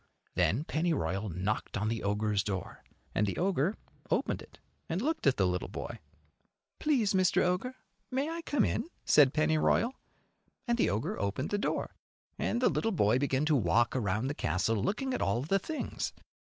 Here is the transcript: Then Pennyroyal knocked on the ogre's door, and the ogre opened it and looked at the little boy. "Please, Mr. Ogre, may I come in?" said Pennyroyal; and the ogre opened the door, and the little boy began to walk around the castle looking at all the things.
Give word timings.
Then 0.33 0.63
Pennyroyal 0.63 1.29
knocked 1.29 1.77
on 1.77 1.87
the 1.87 2.01
ogre's 2.01 2.43
door, 2.43 2.83
and 3.13 3.27
the 3.27 3.37
ogre 3.37 3.77
opened 4.09 4.41
it 4.41 4.57
and 4.89 4.99
looked 4.99 5.27
at 5.27 5.37
the 5.37 5.45
little 5.45 5.67
boy. 5.67 5.99
"Please, 6.79 7.13
Mr. 7.13 7.43
Ogre, 7.43 7.75
may 8.09 8.27
I 8.27 8.41
come 8.41 8.65
in?" 8.65 8.89
said 9.05 9.31
Pennyroyal; 9.31 9.93
and 10.67 10.79
the 10.79 10.89
ogre 10.89 11.19
opened 11.19 11.51
the 11.51 11.59
door, 11.59 11.93
and 12.39 12.63
the 12.63 12.69
little 12.69 12.91
boy 12.91 13.19
began 13.19 13.45
to 13.45 13.55
walk 13.55 13.95
around 13.95 14.25
the 14.25 14.33
castle 14.33 14.75
looking 14.77 15.13
at 15.13 15.21
all 15.21 15.43
the 15.43 15.59
things. 15.59 16.13